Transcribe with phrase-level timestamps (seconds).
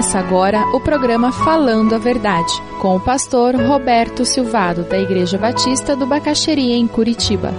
[0.00, 5.94] Começa agora o programa Falando a Verdade, com o pastor Roberto Silvado, da Igreja Batista
[5.94, 7.52] do Bacaxeria, em Curitiba.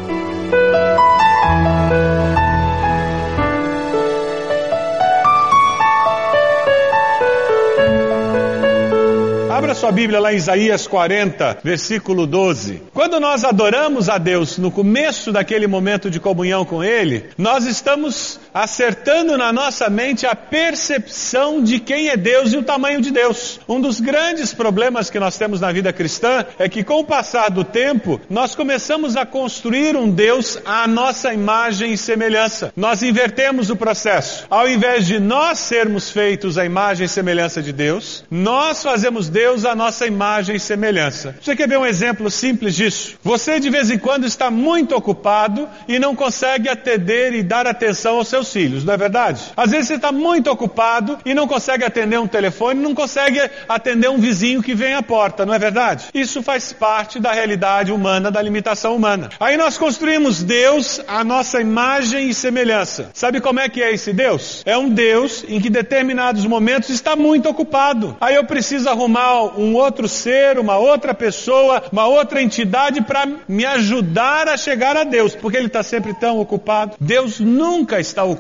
[9.72, 12.82] Abra sua Bíblia lá em Isaías 40, versículo 12.
[12.92, 18.40] Quando nós adoramos a Deus no começo daquele momento de comunhão com Ele, nós estamos
[18.54, 23.60] acertando na nossa mente a percepção de quem é Deus e o tamanho de Deus.
[23.68, 27.50] Um dos grandes problemas que nós temos na vida cristã é que com o passar
[27.50, 32.74] do tempo, nós começamos a construir um Deus à nossa imagem e semelhança.
[32.76, 34.46] Nós invertemos o processo.
[34.50, 39.66] Ao invés de nós sermos feitos à imagem e semelhança de Deus, nós fazemos Deus
[39.66, 41.36] a nossa imagem e semelhança.
[41.41, 43.18] Você quer ver um exemplo simples disso?
[43.24, 48.18] Você de vez em quando está muito ocupado e não consegue atender e dar atenção
[48.18, 49.41] aos seus filhos, não é verdade?
[49.55, 54.10] Às vezes você está muito ocupado e não consegue atender um telefone, não consegue atender
[54.10, 56.05] um vizinho que vem à porta, não é verdade?
[56.13, 59.29] Isso faz parte da realidade humana, da limitação humana.
[59.40, 63.12] Aí nós construímos Deus a nossa imagem e semelhança.
[63.13, 64.63] Sabe como é que é esse Deus?
[64.66, 68.17] É um Deus em que determinados momentos está muito ocupado.
[68.19, 73.66] Aí eu preciso arrumar um outro ser, uma outra pessoa, uma outra entidade para me
[73.66, 76.95] ajudar a chegar a Deus, porque Ele está sempre tão ocupado.
[76.99, 78.30] Deus nunca está ocupado,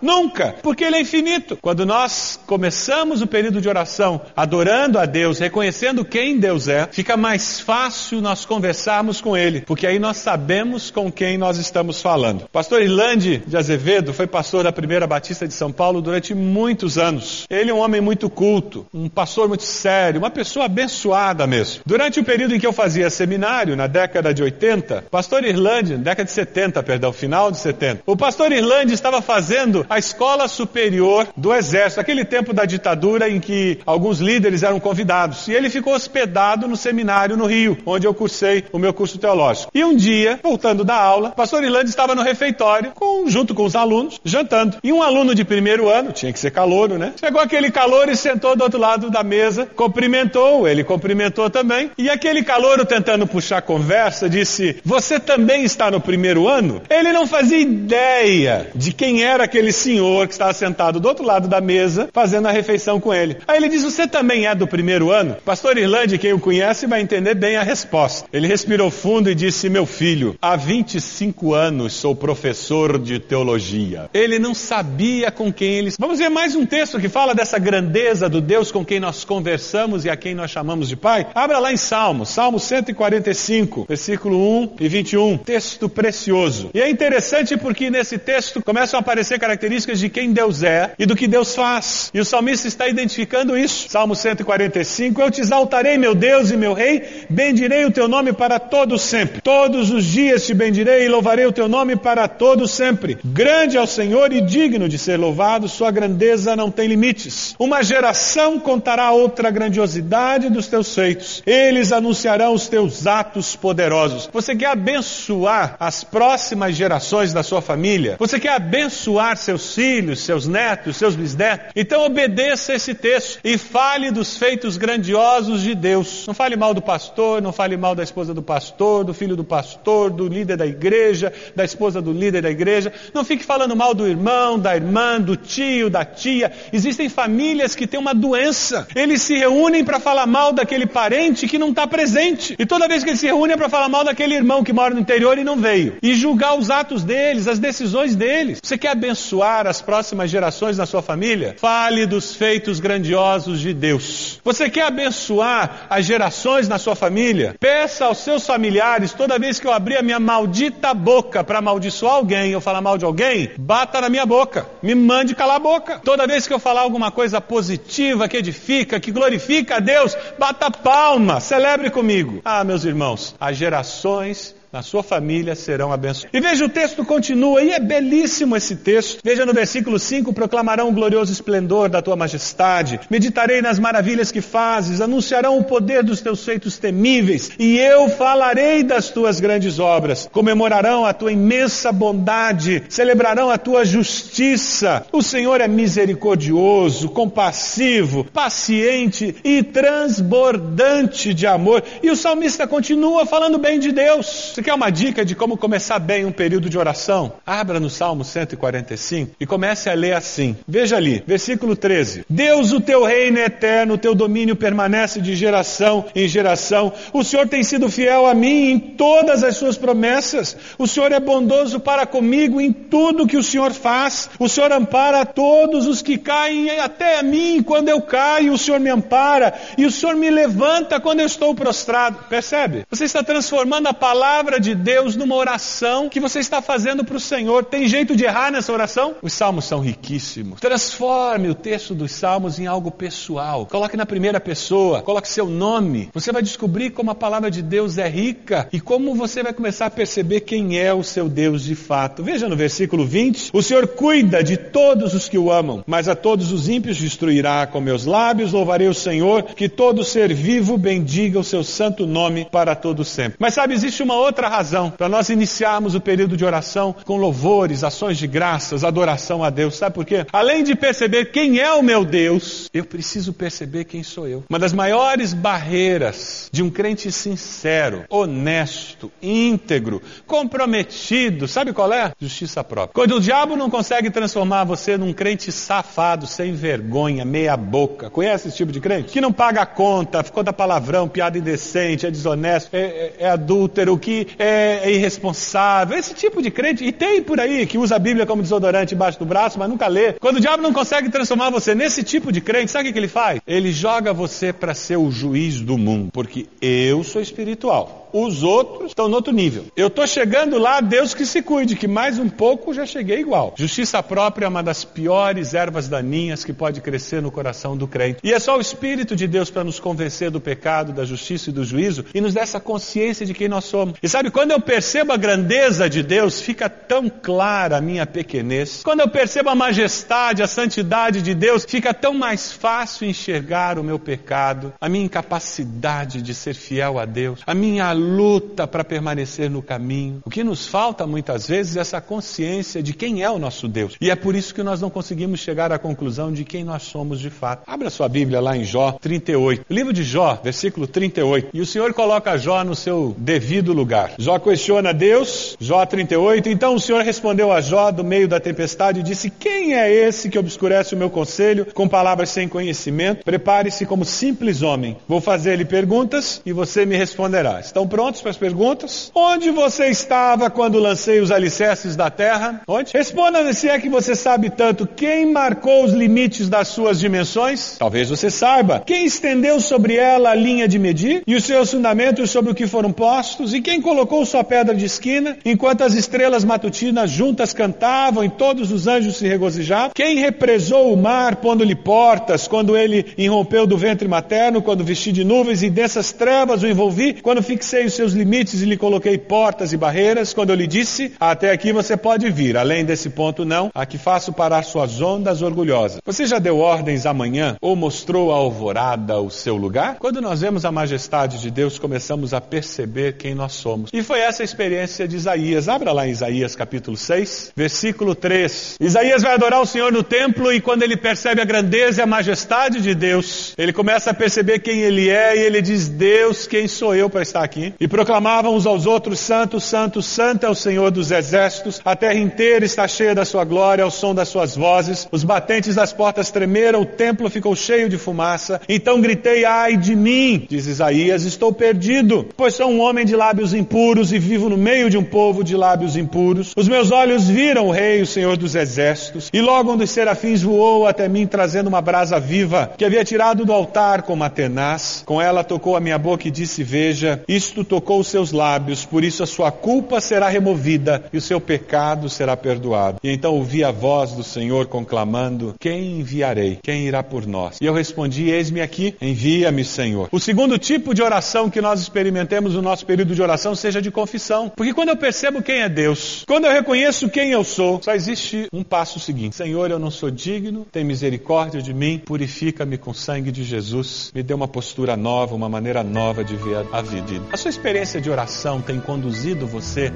[0.00, 1.58] nunca, porque Ele é infinito.
[1.60, 7.16] Quando nós começamos o período de oração adorando a Deus, reconhecendo quem Deus é, fica
[7.16, 12.48] mais fácil nós conversarmos com Ele, porque aí nós sabemos com quem nós estamos falando.
[12.52, 17.46] Pastor Irlande de Azevedo foi pastor da Primeira Batista de São Paulo durante muitos anos.
[17.50, 21.82] Ele é um homem muito culto, um pastor muito sério, uma pessoa pessoa abençoada mesmo.
[21.86, 26.24] Durante o período em que eu fazia seminário, na década de 80, pastor Irlande, década
[26.24, 31.54] de 70, perdão, final de 70, o pastor Irlande estava fazendo a escola superior do
[31.54, 35.48] exército, aquele tempo da ditadura em que alguns líderes eram convidados.
[35.48, 39.70] E ele ficou hospedado no seminário no Rio, onde eu cursei o meu curso teológico.
[39.74, 43.64] E um dia, voltando da aula, o pastor Irlande estava no refeitório, com, junto com
[43.64, 44.76] os alunos, jantando.
[44.84, 47.14] E um aluno de primeiro ano, tinha que ser calouro, né?
[47.18, 51.90] Chegou aquele calor e sentou do outro lado da mesa, cumprimentou ele cumprimentou também.
[51.96, 56.82] E aquele calouro tentando puxar conversa disse: Você também está no primeiro ano?
[56.90, 61.48] Ele não fazia ideia de quem era aquele senhor que estava sentado do outro lado
[61.48, 63.38] da mesa fazendo a refeição com ele.
[63.46, 65.36] Aí ele diz: Você também é do primeiro ano?
[65.44, 68.28] Pastor Irlande, quem o conhece, vai entender bem a resposta.
[68.32, 74.10] Ele respirou fundo e disse: Meu filho, há 25 anos sou professor de teologia.
[74.12, 75.92] Ele não sabia com quem ele.
[75.98, 80.04] Vamos ver mais um texto que fala dessa grandeza do Deus com quem nós conversamos
[80.04, 81.26] e a quem nós chamamos de Pai?
[81.34, 86.70] Abra lá em Salmos, Salmo 145, versículo 1 e 21, texto precioso.
[86.74, 91.04] E é interessante porque nesse texto começam a aparecer características de quem Deus é e
[91.04, 92.10] do que Deus faz.
[92.14, 93.90] E o salmista está identificando isso.
[93.90, 98.58] Salmo 145, eu te exaltarei, meu Deus e meu Rei, bendirei o teu nome para
[98.58, 99.42] todo sempre.
[99.42, 103.18] Todos os dias te bendirei e louvarei o teu nome para todo sempre.
[103.22, 107.54] Grande é o Senhor e digno de ser louvado, sua grandeza não tem limites.
[107.58, 111.42] Uma geração contará outra grandiosidade dos teus feitos.
[111.44, 114.30] Eles anunciarão os teus atos poderosos.
[114.32, 118.16] Você quer abençoar as próximas gerações da sua família?
[118.18, 119.01] Você quer abençoar
[119.36, 121.70] seus filhos, seus netos, seus bisnetos?
[121.74, 126.24] Então obedeça esse texto e fale dos feitos grandiosos de Deus.
[126.26, 129.44] Não fale mal do pastor, não fale mal da esposa do pastor, do filho do
[129.44, 132.92] pastor, do líder da igreja, da esposa do líder da igreja.
[133.14, 136.52] Não fique falando mal do irmão, da irmã, do tio, da tia.
[136.72, 138.86] Existem famílias que têm uma doença.
[138.94, 142.54] Eles se reúnem para falar mal daquele parente que não está presente.
[142.58, 144.94] E toda vez que ele se reúne é para falar mal daquele irmão que mora
[144.94, 145.96] no interior e não veio.
[146.02, 148.58] E julgar os atos deles, as decisões deles.
[148.62, 151.54] Você quer abençoar as próximas gerações na sua família?
[151.56, 154.40] Fale dos feitos grandiosos de Deus.
[154.42, 157.54] Você quer abençoar as gerações na sua família?
[157.60, 162.14] Peça aos seus familiares, toda vez que eu abrir a minha maldita boca para amaldiçoar
[162.14, 164.66] alguém ou falar mal de alguém, bata na minha boca.
[164.82, 166.00] Me mande calar a boca.
[166.04, 170.72] Toda vez que eu falar alguma coisa positiva, que edifica, que glorifica a Deus, bata
[170.72, 172.40] palma, celebre comigo.
[172.44, 176.30] Ah, meus irmãos, as gerações na sua família serão abençoados.
[176.32, 179.20] E veja, o texto continua, e é belíssimo esse texto.
[179.22, 184.40] Veja no versículo 5: proclamarão o glorioso esplendor da tua majestade, meditarei nas maravilhas que
[184.40, 190.28] fazes, anunciarão o poder dos teus feitos temíveis, e eu falarei das tuas grandes obras,
[190.32, 195.04] comemorarão a tua imensa bondade, celebrarão a tua justiça.
[195.12, 201.82] O Senhor é misericordioso, compassivo, paciente e transbordante de amor.
[202.02, 204.61] E o salmista continua falando bem de Deus.
[204.62, 207.32] Quer uma dica de como começar bem um período de oração?
[207.44, 210.56] Abra no Salmo 145 e comece a ler assim.
[210.68, 212.24] Veja ali, versículo 13.
[212.30, 216.92] Deus, o teu reino é eterno, o teu domínio permanece de geração em geração.
[217.12, 220.56] O Senhor tem sido fiel a mim em todas as suas promessas.
[220.78, 224.30] O Senhor é bondoso para comigo em tudo que o Senhor faz.
[224.38, 227.62] O Senhor ampara todos os que caem até a mim.
[227.62, 231.52] Quando eu caio, o Senhor me ampara e o Senhor me levanta quando eu estou
[231.52, 232.18] prostrado.
[232.28, 232.86] Percebe?
[232.88, 237.20] Você está transformando a palavra de Deus numa oração que você está fazendo para o
[237.20, 237.64] Senhor.
[237.64, 239.16] Tem jeito de errar nessa oração?
[239.22, 240.60] Os salmos são riquíssimos.
[240.60, 243.66] Transforme o texto dos salmos em algo pessoal.
[243.66, 246.10] Coloque na primeira pessoa, coloque seu nome.
[246.12, 249.86] Você vai descobrir como a palavra de Deus é rica e como você vai começar
[249.86, 252.22] a perceber quem é o seu Deus de fato.
[252.22, 256.14] Veja no versículo 20: O Senhor cuida de todos os que o amam, mas a
[256.14, 258.52] todos os ímpios destruirá com meus lábios.
[258.52, 263.36] Louvarei o Senhor, que todo ser vivo bendiga o seu santo nome para todo sempre.
[263.38, 267.84] Mas sabe, existe uma outra razão para nós iniciarmos o período de oração com louvores,
[267.84, 269.76] ações de graças, adoração a Deus.
[269.76, 270.26] Sabe por quê?
[270.32, 274.44] Além de perceber quem é o meu Deus, eu preciso perceber quem sou eu.
[274.48, 282.12] Uma das maiores barreiras de um crente sincero, honesto, íntegro, comprometido, sabe qual é?
[282.20, 282.94] Justiça própria.
[282.94, 288.48] Quando o diabo não consegue transformar você num crente safado, sem vergonha, meia boca, conhece
[288.48, 289.12] esse tipo de crente?
[289.12, 293.98] Que não paga a conta, conta palavrão, piada indecente, é desonesto, é, é, é adúltero,
[293.98, 297.98] que é, é irresponsável, esse tipo de crente, e tem por aí que usa a
[297.98, 300.14] Bíblia como desodorante embaixo do braço, mas nunca lê.
[300.14, 303.08] Quando o diabo não consegue transformar você nesse tipo de crente, sabe o que ele
[303.08, 303.40] faz?
[303.46, 308.90] Ele joga você para ser o juiz do mundo, porque eu sou espiritual os outros
[308.90, 309.64] estão no outro nível.
[309.76, 313.54] Eu estou chegando lá, Deus que se cuide, que mais um pouco já cheguei igual.
[313.56, 318.20] Justiça própria é uma das piores ervas daninhas que pode crescer no coração do crente.
[318.22, 321.52] E é só o Espírito de Deus para nos convencer do pecado, da justiça e
[321.52, 323.98] do juízo e nos dar essa consciência de quem nós somos.
[324.02, 328.82] E sabe, quando eu percebo a grandeza de Deus, fica tão clara a minha pequenez.
[328.82, 333.84] Quando eu percebo a majestade, a santidade de Deus, fica tão mais fácil enxergar o
[333.84, 339.48] meu pecado, a minha incapacidade de ser fiel a Deus, a minha luta para permanecer
[339.48, 340.20] no caminho.
[340.24, 343.96] O que nos falta muitas vezes é essa consciência de quem é o nosso Deus.
[344.00, 347.20] E é por isso que nós não conseguimos chegar à conclusão de quem nós somos
[347.20, 347.62] de fato.
[347.66, 349.64] Abra sua Bíblia lá em Jó 38.
[349.68, 351.48] O livro de Jó, versículo 38.
[351.52, 354.12] E o Senhor coloca Jó no seu devido lugar.
[354.18, 356.48] Jó questiona Deus, Jó 38.
[356.48, 360.28] Então o Senhor respondeu a Jó do meio da tempestade e disse: Quem é esse
[360.28, 363.24] que obscurece o meu conselho com palavras sem conhecimento?
[363.24, 364.96] Prepare-se como simples homem.
[365.08, 367.60] Vou fazer-lhe perguntas e você me responderá.
[367.60, 369.12] Estão prontos para as perguntas?
[369.14, 372.62] Onde você estava quando lancei os alicerces da terra?
[372.66, 372.90] Onde?
[372.94, 374.86] Responda se é que você sabe tanto.
[374.86, 377.76] Quem marcou os limites das suas dimensões?
[377.78, 378.82] Talvez você saiba.
[378.86, 381.22] Quem estendeu sobre ela a linha de medir?
[381.26, 383.52] E os seus fundamentos sobre o que foram postos?
[383.52, 385.36] E quem colocou sua pedra de esquina?
[385.44, 389.90] Enquanto as estrelas matutinas juntas cantavam e todos os anjos se regozijavam?
[389.94, 395.24] Quem represou o mar pondo-lhe portas quando ele irrompeu do ventre materno, quando vesti de
[395.24, 399.72] nuvens e dessas trevas o envolvi, quando fixei os seus limites e lhe coloquei portas
[399.72, 403.70] e barreiras, quando eu lhe disse: Até aqui você pode vir, além desse ponto, não,
[403.74, 406.00] aqui faço parar suas ondas orgulhosas.
[406.04, 409.96] Você já deu ordens amanhã ou mostrou a alvorada o seu lugar?
[409.98, 413.90] Quando nós vemos a majestade de Deus, começamos a perceber quem nós somos.
[413.92, 415.68] E foi essa a experiência de Isaías.
[415.68, 418.76] Abra lá em Isaías capítulo 6, versículo 3.
[418.80, 422.06] Isaías vai adorar o Senhor no templo e quando ele percebe a grandeza e a
[422.06, 426.68] majestade de Deus, ele começa a perceber quem ele é e ele diz: Deus, quem
[426.68, 427.71] sou eu para estar aqui?
[427.80, 431.80] E proclamavam uns aos outros: Santo, Santo, Santo é o Senhor dos exércitos.
[431.84, 435.08] A terra inteira está cheia da sua glória, ao som das suas vozes.
[435.10, 438.60] Os batentes das portas tremeram, o templo ficou cheio de fumaça.
[438.68, 443.54] Então gritei: Ai de mim, diz Isaías, estou perdido, pois sou um homem de lábios
[443.54, 446.52] impuros e vivo no meio de um povo de lábios impuros.
[446.56, 450.42] Os meus olhos viram o Rei, o Senhor dos exércitos, e logo um dos serafins
[450.42, 455.02] voou até mim, trazendo uma brasa viva que havia tirado do altar com uma tenaz.
[455.04, 459.04] Com ela tocou a minha boca e disse: Veja, isto tocou os seus lábios, por
[459.04, 462.98] isso a sua culpa será removida e o seu pecado será perdoado.
[463.02, 466.58] E então ouvi a voz do Senhor conclamando: Quem enviarei?
[466.62, 467.58] Quem irá por nós?
[467.60, 470.08] E eu respondi: Eis-me aqui, envia-me, Senhor.
[470.10, 473.90] O segundo tipo de oração que nós experimentemos no nosso período de oração seja de
[473.90, 474.50] confissão.
[474.54, 478.46] Porque quando eu percebo quem é Deus, quando eu reconheço quem eu sou, só existe
[478.52, 482.94] um passo seguinte: Senhor, eu não sou digno, tem misericórdia de mim, purifica-me com o
[482.94, 487.02] sangue de Jesus, me dê uma postura nova, uma maneira nova de ver a vida.
[487.42, 489.92] Sua experiência de oração tem conduzido você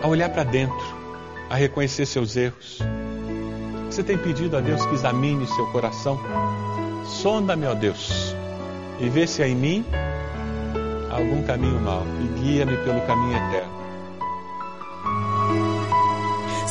[0.00, 0.78] a olhar para dentro,
[1.50, 2.78] a reconhecer seus erros.
[3.86, 6.20] Você tem pedido a Deus que examine seu coração?
[7.04, 8.32] Sonda-me, ó Deus,
[9.00, 9.84] e vê se há em mim
[11.10, 13.85] algum caminho mau e guia-me pelo caminho eterno.